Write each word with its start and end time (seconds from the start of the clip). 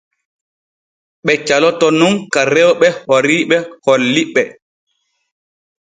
Ɓe 1.25 1.33
caloto 1.47 1.87
nun 1.99 2.13
ka 2.33 2.41
rewɓe 2.53 2.87
oriiɓe 3.15 3.57
holli 3.85 4.23
ɓe. 4.33 4.43